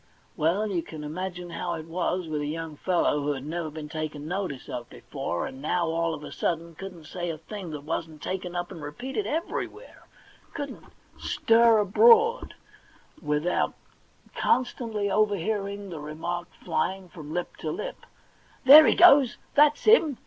Well, 0.35 0.65
you 0.65 0.81
can 0.81 1.03
imagine 1.03 1.51
how 1.51 1.75
it 1.75 1.85
was 1.85 2.27
with 2.27 2.41
a 2.41 2.47
young 2.47 2.75
fellow 2.75 3.21
who 3.21 3.33
had 3.33 3.45
never 3.45 3.69
been 3.69 3.87
taken 3.87 4.27
notice 4.27 4.67
of 4.67 4.89
before, 4.89 5.45
and 5.45 5.61
now 5.61 5.85
all 5.89 6.15
of 6.15 6.23
a 6.23 6.31
sudden 6.31 6.73
couldn't 6.73 7.05
say 7.05 7.29
a 7.29 7.37
thing 7.37 7.69
that 7.69 7.81
wasn't 7.83 8.23
taken 8.23 8.55
up 8.55 8.71
and 8.71 8.81
repeated 8.81 9.27
'Everywhere; 9.27 10.07
couldn't 10.55 10.85
stir 11.19 11.77
abroad 11.77 12.55
without 13.21 13.75
con 14.33 14.65
1 14.65 14.65
8 14.65 14.77
THE 14.79 14.83
£1,000,000 14.85 14.89
BANK 14.89 14.91
NOTE 14.97 15.03
stantly 15.05 15.11
overhearing 15.13 15.89
the 15.91 15.99
remark 15.99 16.47
flying 16.65 17.07
from 17.07 17.31
lip 17.31 17.55
to 17.57 17.69
lip, 17.69 18.07
* 18.35 18.65
There 18.65 18.87
he 18.87 18.95
goes; 18.95 19.37
tl.at's 19.55 19.83
him 19.83 20.17